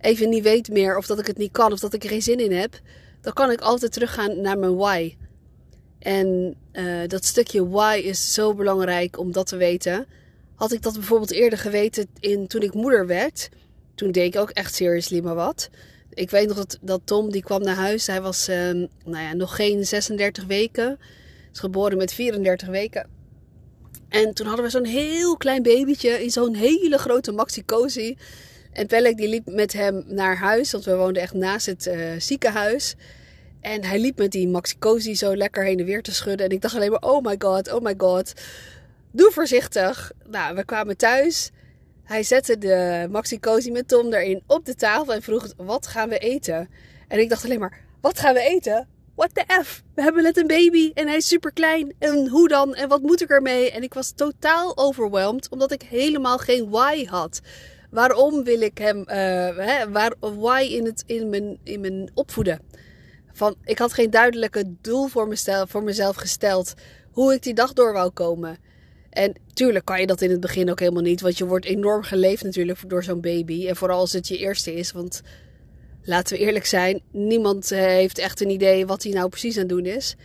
even 0.00 0.28
niet 0.28 0.42
weet 0.42 0.68
meer 0.68 0.96
of 0.96 1.06
dat 1.06 1.18
ik 1.18 1.26
het 1.26 1.38
niet 1.38 1.52
kan 1.52 1.72
of 1.72 1.80
dat 1.80 1.94
ik 1.94 2.02
er 2.02 2.08
geen 2.08 2.22
zin 2.22 2.40
in 2.40 2.52
heb, 2.52 2.80
dan 3.20 3.32
kan 3.32 3.50
ik 3.50 3.60
altijd 3.60 3.92
teruggaan 3.92 4.40
naar 4.40 4.58
mijn 4.58 4.76
why. 4.76 5.16
En 5.98 6.56
uh, 6.72 7.06
dat 7.06 7.24
stukje 7.24 7.68
why 7.68 8.00
is 8.04 8.34
zo 8.34 8.54
belangrijk 8.54 9.18
om 9.18 9.32
dat 9.32 9.46
te 9.46 9.56
weten. 9.56 10.06
Had 10.56 10.72
ik 10.72 10.82
dat 10.82 10.94
bijvoorbeeld 10.94 11.32
eerder 11.32 11.58
geweten 11.58 12.06
in, 12.20 12.46
toen 12.46 12.62
ik 12.62 12.74
moeder 12.74 13.06
werd, 13.06 13.48
toen 13.94 14.12
deed 14.12 14.34
ik 14.34 14.40
ook 14.40 14.50
echt 14.50 14.74
seriously 14.74 15.20
maar 15.20 15.34
wat. 15.34 15.70
Ik 16.10 16.30
weet 16.30 16.48
nog 16.48 16.56
dat, 16.56 16.78
dat 16.80 17.00
Tom 17.04 17.30
die 17.30 17.42
kwam 17.42 17.62
naar 17.62 17.76
huis. 17.76 18.06
Hij 18.06 18.22
was 18.22 18.48
uh, 18.48 18.56
nou 18.56 18.88
ja, 19.04 19.34
nog 19.34 19.56
geen 19.56 19.86
36 19.86 20.44
weken. 20.44 20.98
Is 21.52 21.58
geboren 21.58 21.96
met 21.96 22.12
34 22.12 22.68
weken. 22.68 23.08
En 24.08 24.34
toen 24.34 24.46
hadden 24.46 24.64
we 24.64 24.70
zo'n 24.70 24.84
heel 24.84 25.36
klein 25.36 25.62
babytje 25.62 26.22
in 26.22 26.30
zo'n 26.30 26.54
hele 26.54 26.98
grote 26.98 27.32
maxi 27.32 27.64
cozy. 27.64 28.16
En 28.72 28.86
Pelek 28.86 29.16
die 29.16 29.28
liep 29.28 29.46
met 29.46 29.72
hem 29.72 30.04
naar 30.06 30.36
huis, 30.36 30.72
want 30.72 30.84
we 30.84 30.96
woonden 30.96 31.22
echt 31.22 31.34
naast 31.34 31.66
het 31.66 31.86
uh, 31.86 32.10
ziekenhuis. 32.18 32.94
En 33.60 33.84
hij 33.84 33.98
liep 33.98 34.18
met 34.18 34.32
die 34.32 34.48
Maxi 34.48 35.14
zo 35.14 35.36
lekker 35.36 35.64
heen 35.64 35.78
en 35.78 35.84
weer 35.84 36.02
te 36.02 36.14
schudden. 36.14 36.46
En 36.46 36.52
ik 36.52 36.60
dacht 36.60 36.74
alleen 36.74 36.90
maar, 36.90 37.02
oh 37.02 37.24
my 37.24 37.34
god, 37.38 37.72
oh 37.72 37.82
my 37.82 37.94
god. 37.96 38.32
Doe 39.16 39.30
voorzichtig. 39.30 40.12
Nou, 40.26 40.54
we 40.54 40.64
kwamen 40.64 40.96
thuis. 40.96 41.50
Hij 42.04 42.22
zette 42.22 42.58
de 42.58 43.06
Maxi 43.10 43.38
met 43.70 43.88
Tom 43.88 44.12
erin 44.12 44.42
op 44.46 44.64
de 44.64 44.74
tafel 44.74 45.12
en 45.12 45.22
vroeg, 45.22 45.52
wat 45.56 45.86
gaan 45.86 46.08
we 46.08 46.18
eten? 46.18 46.68
En 47.08 47.18
ik 47.18 47.28
dacht 47.28 47.44
alleen 47.44 47.58
maar, 47.58 47.80
wat 48.00 48.18
gaan 48.18 48.34
we 48.34 48.40
eten? 48.40 48.88
What 49.14 49.34
the 49.34 49.44
F? 49.64 49.82
We 49.94 50.02
hebben 50.02 50.22
net 50.22 50.36
een 50.36 50.46
baby 50.46 50.90
en 50.94 51.06
hij 51.06 51.16
is 51.16 51.26
super 51.26 51.52
klein. 51.52 51.94
En 51.98 52.28
hoe 52.28 52.48
dan? 52.48 52.74
En 52.74 52.88
wat 52.88 53.02
moet 53.02 53.22
ik 53.22 53.30
ermee? 53.30 53.70
En 53.70 53.82
ik 53.82 53.94
was 53.94 54.12
totaal 54.16 54.76
overweldigd 54.76 55.48
omdat 55.48 55.72
ik 55.72 55.82
helemaal 55.82 56.38
geen 56.38 56.70
why 56.70 57.04
had. 57.06 57.40
Waarom 57.90 58.44
wil 58.44 58.60
ik 58.60 58.78
hem, 58.78 58.98
uh, 58.98 59.06
hè, 59.56 59.90
waar, 59.90 60.12
why 60.20 60.66
in, 60.70 60.84
het, 60.84 61.02
in, 61.06 61.28
mijn, 61.30 61.58
in 61.62 61.80
mijn 61.80 62.10
opvoeden? 62.14 62.60
Van, 63.32 63.56
ik 63.64 63.78
had 63.78 63.92
geen 63.92 64.10
duidelijke 64.10 64.74
doel 64.80 65.06
voor, 65.06 65.36
voor 65.68 65.82
mezelf 65.82 66.16
gesteld 66.16 66.74
hoe 67.10 67.34
ik 67.34 67.42
die 67.42 67.54
dag 67.54 67.72
door 67.72 67.92
wou 67.92 68.10
komen. 68.10 68.66
En 69.16 69.34
tuurlijk 69.52 69.84
kan 69.84 70.00
je 70.00 70.06
dat 70.06 70.20
in 70.20 70.30
het 70.30 70.40
begin 70.40 70.70
ook 70.70 70.80
helemaal 70.80 71.02
niet, 71.02 71.20
want 71.20 71.38
je 71.38 71.46
wordt 71.46 71.64
enorm 71.64 72.02
geleefd 72.02 72.44
natuurlijk 72.44 72.78
door 72.86 73.04
zo'n 73.04 73.20
baby. 73.20 73.68
En 73.68 73.76
vooral 73.76 73.98
als 73.98 74.12
het 74.12 74.28
je 74.28 74.38
eerste 74.38 74.74
is, 74.74 74.92
want 74.92 75.22
laten 76.02 76.36
we 76.36 76.42
eerlijk 76.42 76.66
zijn, 76.66 77.00
niemand 77.10 77.70
eh, 77.70 77.78
heeft 77.78 78.18
echt 78.18 78.40
een 78.40 78.50
idee 78.50 78.86
wat 78.86 79.02
hij 79.02 79.12
nou 79.12 79.28
precies 79.28 79.54
aan 79.54 79.60
het 79.60 79.68
doen 79.68 79.86
is. 79.86 80.16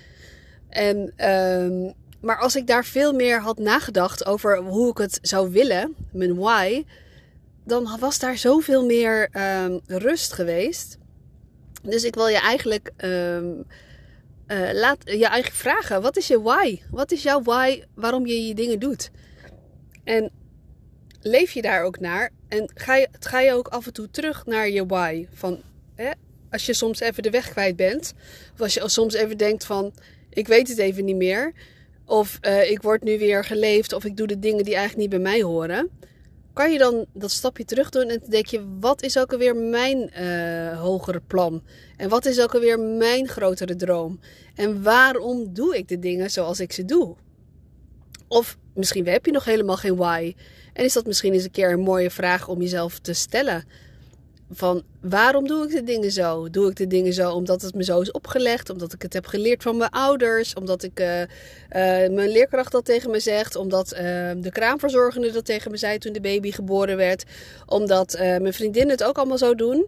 En, 0.70 1.28
um, 1.30 1.94
maar 2.22 2.40
als 2.40 2.56
ik 2.56 2.68
daar 2.68 2.86
veel 2.86 3.14
meer 3.14 3.42
had 3.42 3.58
nagedacht 3.58 4.26
over 4.26 4.58
hoe 4.58 4.90
ik 4.90 4.98
het 4.98 5.20
zou 5.22 5.52
willen, 5.52 5.96
mijn 6.12 6.36
why, 6.36 6.84
dan 7.66 7.98
was 8.00 8.20
daar 8.20 8.38
zoveel 8.38 8.86
meer 8.86 9.30
um, 9.64 9.80
rust 9.88 10.34
geweest. 10.34 10.98
Dus 11.84 12.04
ik 12.04 12.16
wil 12.16 12.28
je 12.28 12.40
eigenlijk 12.40 12.92
um, 12.98 13.66
uh, 14.52 14.70
laat 14.74 14.98
je 15.06 15.26
eigen 15.26 15.54
vragen. 15.54 16.02
Wat 16.02 16.18
is 16.18 16.28
je 16.28 16.42
why? 16.42 16.82
Wat 16.90 17.12
is 17.12 17.24
jouw 17.24 17.42
why 17.42 17.84
waarom 17.96 18.26
je 18.26 18.48
je 18.48 18.54
dingen 18.54 18.80
doet? 18.80 19.12
En 20.04 20.32
leef 21.22 21.52
je 21.52 21.62
daar 21.62 21.84
ook 21.84 22.00
naar? 22.00 22.30
En 22.48 22.72
ga 22.74 22.96
je, 22.96 23.08
ga 23.20 23.40
je 23.40 23.54
ook 23.54 23.68
af 23.68 23.86
en 23.86 23.94
toe 23.94 24.10
terug 24.10 24.46
naar 24.46 24.70
je 24.70 24.86
why? 24.86 25.28
Van, 25.34 25.62
hè, 25.96 26.12
als 26.50 26.66
je 26.66 26.74
soms 26.74 27.00
even 27.00 27.24
de 27.24 27.30
weg 27.30 27.50
kwijt 27.50 27.76
bent. 27.76 28.14
Of 28.54 28.62
als 28.62 28.74
je 28.74 28.90
soms 28.90 29.14
even 29.14 29.38
denkt 29.38 29.66
van, 29.66 29.94
ik 30.30 30.48
weet 30.48 30.68
het 30.68 30.78
even 30.78 31.06
niet 31.06 31.16
meer. 31.16 31.54
Of 32.06 32.38
uh, 32.42 32.72
ik 32.72 32.82
word 32.82 33.04
nu 33.04 33.20
weer 33.20 33.46
geleefd. 33.46 33.94
Of 33.94 34.06
ik 34.06 34.18
doe 34.18 34.28
de 34.28 34.40
dingen 34.40 34.64
die 34.64 34.76
eigenlijk 34.76 35.02
niet 35.02 35.22
bij 35.22 35.32
mij 35.32 35.42
horen 35.42 35.90
kan 36.54 36.72
je 36.72 36.78
dan 36.78 37.06
dat 37.14 37.32
stapje 37.32 37.66
terug 37.66 37.90
doen 37.90 38.10
en 38.10 38.22
denk 38.30 38.46
je, 38.46 38.78
wat 38.80 39.04
is 39.04 39.18
ook 39.18 39.32
alweer 39.32 39.56
mijn 39.56 40.12
uh, 40.20 40.82
hogere 40.82 41.22
plan? 41.28 41.64
En 41.98 42.10
wat 42.10 42.26
is 42.26 42.42
ook 42.42 42.54
alweer 42.54 42.80
mijn 42.80 43.28
grotere 43.28 43.76
droom? 43.76 44.20
En 44.56 44.84
waarom 44.84 45.54
doe 45.54 45.78
ik 45.78 45.88
de 45.88 46.00
dingen 46.00 46.32
zoals 46.32 46.60
ik 46.60 46.72
ze 46.72 46.86
doe? 46.86 47.16
Of 48.28 48.58
misschien 48.74 49.08
heb 49.08 49.26
je 49.26 49.32
nog 49.32 49.46
helemaal 49.46 49.78
geen 49.78 49.96
why. 49.96 50.36
En 50.74 50.84
is 50.84 50.94
dat 50.94 51.06
misschien 51.06 51.34
eens 51.34 51.44
een 51.44 51.52
keer 51.52 51.72
een 51.72 51.80
mooie 51.80 52.12
vraag 52.12 52.48
om 52.48 52.62
jezelf 52.62 53.00
te 53.00 53.14
stellen 53.14 53.64
van 54.54 54.84
waarom 55.02 55.48
doe 55.48 55.64
ik 55.64 55.72
de 55.72 55.84
dingen 55.84 56.12
zo? 56.12 56.50
Doe 56.50 56.70
ik 56.70 56.76
de 56.76 56.88
dingen 56.88 57.14
zo 57.14 57.32
omdat 57.32 57.62
het 57.62 57.76
me 57.76 57.84
zo 57.84 58.02
is 58.02 58.12
opgelegd, 58.12 58.70
omdat 58.70 58.94
ik 58.94 59.02
het 59.02 59.14
heb 59.14 59.26
geleerd 59.26 59.64
van 59.64 59.78
mijn 59.78 59.90
ouders, 59.90 60.54
omdat 60.54 60.84
ik 60.84 61.00
uh, 61.00 61.20
uh, 61.20 61.28
mijn 62.10 62.30
leerkracht 62.30 62.72
dat 62.72 62.86
tegen 62.86 63.12
me 63.12 63.20
zegt, 63.20 63.56
omdat 63.56 63.94
uh, 63.94 64.00
de 64.38 64.50
kraamverzorgende 64.52 65.32
dat 65.32 65.46
tegen 65.46 65.72
me 65.72 65.78
zei 65.78 65.98
toen 65.98 66.14
de 66.14 66.22
baby 66.22 66.52
geboren 66.52 66.98
werd, 66.98 67.24
omdat 67.66 68.16
mijn 68.20 68.54
vriendinnen 68.54 68.92
het 68.92 69.04
ook 69.04 69.18
allemaal 69.18 69.38
zo 69.38 69.56
doen? 69.56 69.88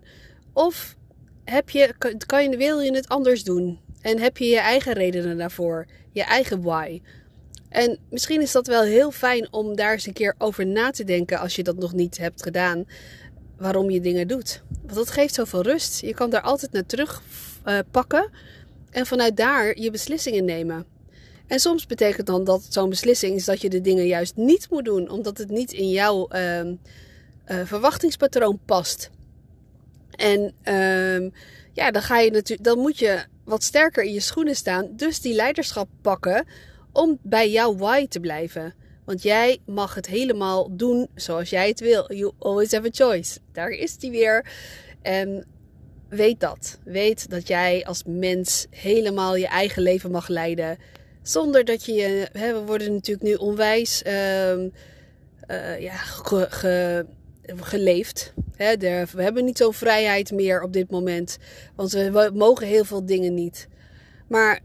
Of 0.54 0.96
heb 1.44 1.70
je, 1.70 1.94
kan 2.26 2.50
je, 2.50 2.58
wil 2.58 2.80
je 2.80 2.96
het 2.96 3.08
anders 3.10 3.44
doen? 3.44 3.80
En 4.02 4.20
heb 4.20 4.38
je 4.38 4.46
je 4.46 4.60
eigen 4.60 4.94
redenen 4.94 5.38
daarvoor, 5.38 5.86
je 6.12 6.24
eigen 6.24 6.62
why? 6.62 7.02
En 7.70 8.00
misschien 8.10 8.42
is 8.42 8.52
dat 8.52 8.68
wel 8.68 8.82
heel 8.82 9.12
fijn 9.12 9.48
om 9.52 9.76
daar 9.76 9.92
eens 9.92 10.08
een 10.08 10.14
keer 10.14 10.36
over 10.38 10.66
na 10.66 10.92
te 10.92 11.04
denken 11.04 11.40
als 11.40 11.56
je 11.56 11.64
dat 11.64 11.78
nog 11.78 11.94
niet 11.94 12.18
hebt 12.18 12.44
gedaan 12.44 12.86
waarom 13.58 13.90
je 13.90 14.02
dingen 14.02 14.28
doet. 14.28 14.64
Want 14.82 14.96
dat 14.96 15.12
geeft 15.12 15.34
zoveel 15.34 15.62
rust. 15.62 16.02
Je 16.02 16.14
kan 16.14 16.30
daar 16.30 16.42
altijd 16.42 16.72
naar 16.72 16.86
terug 16.86 17.22
uh, 17.66 17.80
pakken 17.92 18.30
en 18.90 19.06
vanuit 19.06 19.38
daar 19.38 19.80
je 19.80 19.92
beslissingen 19.92 20.46
nemen. 20.46 20.86
En 21.48 21.60
soms 21.60 21.86
betekent 21.86 22.28
dan 22.28 22.44
dat 22.44 22.66
zo'n 22.70 22.90
beslissing 22.90 23.36
is 23.36 23.46
dat 23.46 23.62
je 23.62 23.70
de 23.70 23.82
dingen 23.82 24.08
juist 24.08 24.36
niet 24.36 24.70
moet 24.70 24.86
doen, 24.86 25.10
omdat 25.10 25.38
het 25.38 25.50
niet 25.50 25.72
in 25.72 25.90
jouw 25.90 26.28
uh, 26.32 26.60
uh, 26.60 26.76
verwachtingspatroon 27.46 28.60
past. 28.66 29.10
En 30.16 30.54
uh, 30.64 31.30
ja, 31.74 31.92
dan, 31.92 32.02
ga 32.02 32.20
je 32.20 32.32
natuurlijk, 32.32 32.68
dan 32.68 32.80
moet 32.80 33.00
je 33.00 33.24
wat 33.44 33.64
sterker 33.64 34.04
in 34.04 34.14
je 34.14 34.20
schoenen 34.20 34.56
staan, 34.56 34.88
dus 34.96 35.22
die 35.22 35.34
leiderschap 35.34 35.88
pakken 36.02 36.46
om 36.92 37.20
bij 37.22 37.52
jouw 37.52 37.76
why 37.76 38.08
te 38.08 38.20
blijven. 38.20 38.74
Want 39.06 39.22
jij 39.22 39.60
mag 39.66 39.96
het 39.96 40.08
helemaal 40.08 40.76
doen 40.76 41.08
zoals 41.16 41.50
jij 41.50 41.68
het 41.68 41.80
wil. 41.80 42.14
You 42.14 42.32
always 42.40 42.72
have 42.72 42.88
a 42.88 42.92
choice. 42.92 43.40
Daar 43.52 43.70
is 43.70 43.98
die 43.98 44.12
weer. 44.12 44.46
En 45.02 45.46
weet 46.10 46.40
dat. 46.40 46.80
Weet 46.84 47.30
dat 47.30 47.48
jij 47.48 47.86
als 47.86 48.04
mens 48.06 48.68
helemaal 48.70 49.36
je 49.36 49.48
eigen 49.48 49.82
leven 49.82 50.12
mag 50.12 50.28
leiden. 50.28 50.78
Zonder 51.22 51.66
dat 51.66 51.86
je 51.86 52.28
we 52.34 52.64
worden 52.66 52.94
natuurlijk 52.94 53.28
nu 53.28 53.34
onwijs 53.34 54.04
uh, 54.08 54.58
uh, 54.58 55.80
ja, 55.80 55.96
ge, 55.96 57.06
geleefd. 57.46 58.34
We 58.58 59.08
hebben 59.16 59.46
niet 59.46 59.58
zo'n 59.58 59.74
vrijheid 59.74 60.32
meer 60.32 60.62
op 60.62 60.74
dit 60.74 60.92
moment. 60.92 61.38
Want 61.76 61.92
we 61.92 62.32
mogen 62.34 62.68
heel 62.68 62.86
veel 62.86 63.06
dingen 63.06 63.34
niet. 63.34 63.68
Maar 64.28 64.60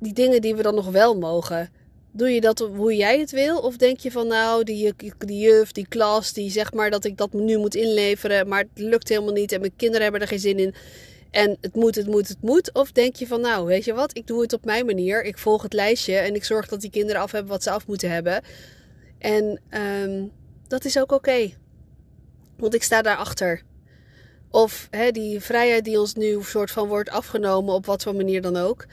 die 0.00 0.12
dingen 0.12 0.40
die 0.40 0.54
we 0.54 0.62
dan 0.62 0.74
nog 0.74 0.90
wel 0.90 1.18
mogen 1.18 1.70
Doe 2.12 2.28
je 2.30 2.40
dat 2.40 2.58
hoe 2.58 2.96
jij 2.96 3.18
het 3.18 3.30
wil? 3.30 3.58
Of 3.58 3.76
denk 3.76 3.98
je 3.98 4.10
van 4.10 4.26
nou, 4.26 4.64
die, 4.64 4.94
die 5.18 5.38
juf, 5.38 5.72
die 5.72 5.86
klas, 5.88 6.32
die 6.32 6.50
zeg 6.50 6.72
maar 6.72 6.90
dat 6.90 7.04
ik 7.04 7.16
dat 7.16 7.32
nu 7.32 7.58
moet 7.58 7.74
inleveren, 7.74 8.48
maar 8.48 8.58
het 8.58 8.68
lukt 8.74 9.08
helemaal 9.08 9.32
niet 9.32 9.52
en 9.52 9.60
mijn 9.60 9.76
kinderen 9.76 10.02
hebben 10.02 10.20
er 10.20 10.28
geen 10.28 10.38
zin 10.38 10.58
in. 10.58 10.74
En 11.30 11.56
het 11.60 11.74
moet, 11.74 11.94
het 11.94 12.06
moet, 12.06 12.28
het 12.28 12.42
moet. 12.42 12.72
Of 12.72 12.92
denk 12.92 13.16
je 13.16 13.26
van 13.26 13.40
nou, 13.40 13.66
weet 13.66 13.84
je 13.84 13.94
wat, 13.94 14.16
ik 14.16 14.26
doe 14.26 14.40
het 14.42 14.52
op 14.52 14.64
mijn 14.64 14.86
manier. 14.86 15.24
Ik 15.24 15.38
volg 15.38 15.62
het 15.62 15.72
lijstje 15.72 16.16
en 16.16 16.34
ik 16.34 16.44
zorg 16.44 16.68
dat 16.68 16.80
die 16.80 16.90
kinderen 16.90 17.22
af 17.22 17.32
hebben 17.32 17.50
wat 17.50 17.62
ze 17.62 17.70
af 17.70 17.86
moeten 17.86 18.10
hebben. 18.10 18.42
En 19.18 19.60
um, 20.02 20.32
dat 20.68 20.84
is 20.84 20.98
ook 20.98 21.12
oké. 21.12 21.50
Want 22.56 22.74
ik 22.74 22.82
sta 22.82 23.02
daarachter. 23.02 23.62
Of 24.50 24.88
die 25.12 25.40
vrijheid 25.40 25.84
die 25.84 26.00
ons 26.00 26.14
nu 26.14 26.42
soort 26.42 26.70
van 26.70 26.88
wordt 26.88 27.10
afgenomen, 27.10 27.74
op 27.74 27.86
wat 27.86 28.02
voor 28.02 28.14
manier 28.14 28.42
dan 28.42 28.56
ook 28.56 28.86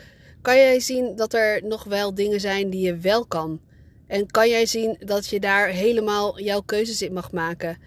kan 0.46 0.58
jij 0.58 0.80
zien 0.80 1.16
dat 1.16 1.34
er 1.34 1.62
nog 1.64 1.84
wel 1.84 2.14
dingen 2.14 2.40
zijn 2.40 2.70
die 2.70 2.82
je 2.82 2.98
wel 2.98 3.26
kan. 3.26 3.62
En 4.08 4.32
kan 4.32 4.50
jij 4.50 4.66
zien 4.66 4.98
dat 5.00 5.28
je 5.28 5.40
daar 5.40 5.68
helemaal 5.68 6.40
jouw 6.40 6.62
keuzes 6.62 7.02
in 7.02 7.14
mag 7.14 7.32
maken. 7.32 7.78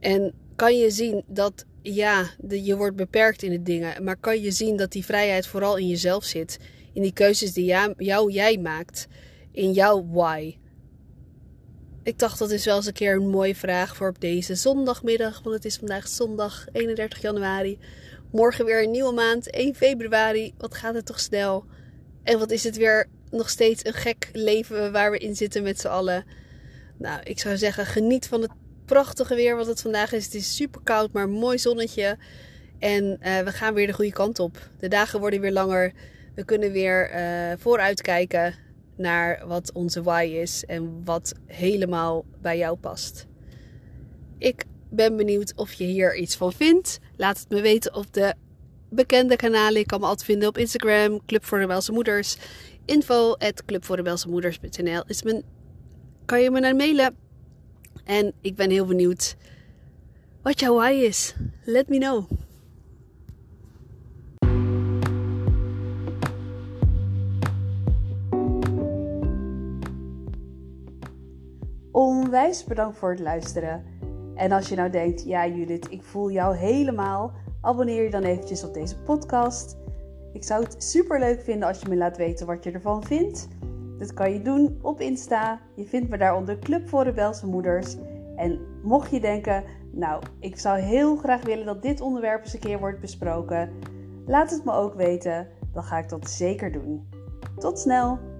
En 0.00 0.34
kan 0.56 0.78
je 0.78 0.90
zien 0.90 1.24
dat 1.26 1.64
ja, 1.82 2.30
je 2.48 2.76
wordt 2.76 2.96
beperkt 2.96 3.42
in 3.42 3.50
de 3.50 3.62
dingen. 3.62 4.04
Maar 4.04 4.16
kan 4.16 4.40
je 4.40 4.50
zien 4.50 4.76
dat 4.76 4.92
die 4.92 5.04
vrijheid 5.04 5.46
vooral 5.46 5.76
in 5.76 5.88
jezelf 5.88 6.24
zit. 6.24 6.58
In 6.92 7.02
die 7.02 7.12
keuzes 7.12 7.52
die 7.52 7.74
jou, 7.96 8.32
jij 8.32 8.58
maakt. 8.58 9.06
In 9.52 9.72
jouw 9.72 10.06
why. 10.10 10.56
Ik 12.02 12.18
dacht 12.18 12.38
dat 12.38 12.50
is 12.50 12.64
wel 12.64 12.76
eens 12.76 12.86
een 12.86 12.92
keer 12.92 13.14
een 13.14 13.30
mooie 13.30 13.56
vraag 13.56 13.96
voor 13.96 14.08
op 14.08 14.20
deze 14.20 14.54
zondagmiddag. 14.54 15.42
Want 15.42 15.54
het 15.54 15.64
is 15.64 15.76
vandaag 15.76 16.08
zondag 16.08 16.66
31 16.72 17.20
januari. 17.20 17.78
Morgen 18.32 18.64
weer 18.64 18.82
een 18.82 18.90
nieuwe 18.90 19.12
maand, 19.12 19.50
1 19.50 19.74
februari. 19.74 20.54
Wat 20.58 20.74
gaat 20.74 20.94
het 20.94 21.06
toch 21.06 21.20
snel? 21.20 21.64
En 22.22 22.38
wat 22.38 22.50
is 22.50 22.64
het 22.64 22.76
weer 22.76 23.08
nog 23.30 23.48
steeds 23.48 23.84
een 23.84 23.92
gek 23.92 24.28
leven 24.32 24.92
waar 24.92 25.10
we 25.10 25.18
in 25.18 25.36
zitten 25.36 25.62
met 25.62 25.80
z'n 25.80 25.86
allen. 25.86 26.24
Nou, 26.98 27.20
ik 27.22 27.38
zou 27.38 27.56
zeggen, 27.56 27.86
geniet 27.86 28.26
van 28.26 28.42
het 28.42 28.50
prachtige 28.84 29.34
weer 29.34 29.56
wat 29.56 29.66
het 29.66 29.80
vandaag 29.80 30.12
is. 30.12 30.24
Het 30.24 30.34
is 30.34 30.56
super 30.56 30.80
koud, 30.84 31.12
maar 31.12 31.28
mooi 31.28 31.58
zonnetje. 31.58 32.18
En 32.78 33.04
uh, 33.04 33.38
we 33.38 33.50
gaan 33.52 33.74
weer 33.74 33.86
de 33.86 33.92
goede 33.92 34.12
kant 34.12 34.38
op. 34.38 34.68
De 34.78 34.88
dagen 34.88 35.20
worden 35.20 35.40
weer 35.40 35.52
langer. 35.52 35.92
We 36.34 36.44
kunnen 36.44 36.72
weer 36.72 37.14
uh, 37.14 37.52
vooruitkijken 37.58 38.54
naar 38.96 39.46
wat 39.46 39.72
onze 39.72 40.02
why 40.02 40.30
is 40.40 40.64
en 40.64 41.04
wat 41.04 41.32
helemaal 41.46 42.24
bij 42.40 42.58
jou 42.58 42.76
past. 42.76 43.26
Ik 44.38 44.64
ben 44.90 45.16
benieuwd 45.16 45.52
of 45.56 45.72
je 45.72 45.84
hier 45.84 46.16
iets 46.16 46.36
van 46.36 46.52
vindt. 46.52 46.98
Laat 47.16 47.38
het 47.38 47.48
me 47.48 47.60
weten 47.60 47.94
op 47.94 48.12
de 48.12 48.34
bekende 48.92 49.36
kanalen. 49.36 49.80
Ik 49.80 49.86
kan 49.86 50.00
me 50.00 50.06
altijd 50.06 50.26
vinden 50.26 50.48
op 50.48 50.58
Instagram, 50.58 51.20
Club 51.26 51.44
voor 51.44 51.58
Rebelse 51.58 51.92
Moeders. 51.92 52.36
Info 52.84 53.32
at 53.32 53.62
is 55.06 55.22
mijn, 55.22 55.42
kan 56.24 56.40
je 56.40 56.50
me 56.50 56.60
naar 56.60 56.76
mailen. 56.76 57.16
En 58.04 58.32
ik 58.40 58.56
ben 58.56 58.70
heel 58.70 58.86
benieuwd 58.86 59.36
wat 60.42 60.60
jouw 60.60 60.74
why 60.74 60.90
is. 60.90 61.34
Let 61.64 61.88
me 61.88 61.98
know. 61.98 62.30
Onwijs 71.92 72.64
bedankt 72.64 72.98
voor 72.98 73.10
het 73.10 73.20
luisteren. 73.20 73.84
En 74.34 74.52
als 74.52 74.68
je 74.68 74.74
nou 74.74 74.90
denkt, 74.90 75.24
ja 75.24 75.46
Judith, 75.46 75.86
ik 75.90 76.02
voel 76.02 76.30
jou 76.30 76.56
helemaal, 76.56 77.32
abonneer 77.62 78.02
je 78.02 78.10
dan 78.10 78.22
eventjes 78.22 78.64
op 78.64 78.74
deze 78.74 78.98
podcast. 78.98 79.76
Ik 80.32 80.44
zou 80.44 80.64
het 80.64 80.82
super 80.82 81.18
leuk 81.18 81.40
vinden 81.40 81.68
als 81.68 81.80
je 81.80 81.88
me 81.88 81.96
laat 81.96 82.16
weten 82.16 82.46
wat 82.46 82.64
je 82.64 82.70
ervan 82.70 83.04
vindt. 83.04 83.48
Dat 83.98 84.14
kan 84.14 84.32
je 84.32 84.42
doen 84.42 84.78
op 84.82 85.00
Insta. 85.00 85.60
Je 85.74 85.84
vindt 85.84 86.08
me 86.08 86.18
daar 86.18 86.36
onder 86.36 86.58
Club 86.58 86.88
voor 86.88 87.02
Rebelse 87.02 87.46
Moeders. 87.46 87.96
En 88.36 88.60
mocht 88.82 89.10
je 89.10 89.20
denken, 89.20 89.64
nou, 89.90 90.22
ik 90.40 90.58
zou 90.58 90.78
heel 90.78 91.16
graag 91.16 91.42
willen 91.42 91.66
dat 91.66 91.82
dit 91.82 92.00
onderwerp 92.00 92.42
eens 92.42 92.54
een 92.54 92.60
keer 92.60 92.78
wordt 92.78 93.00
besproken, 93.00 93.70
laat 94.26 94.50
het 94.50 94.64
me 94.64 94.72
ook 94.72 94.94
weten. 94.94 95.48
Dan 95.72 95.82
ga 95.82 95.98
ik 95.98 96.08
dat 96.08 96.30
zeker 96.30 96.72
doen. 96.72 97.08
Tot 97.58 97.78
snel! 97.78 98.31